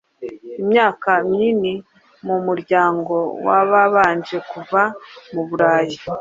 imyaka 0.61 1.09
myinhi 1.29 1.73
mumuryango 2.25 3.15
wa 3.45 3.59
Babanje 3.69 4.37
kuva 4.49 4.81
mu 5.33 5.41
Burayi 5.49 5.97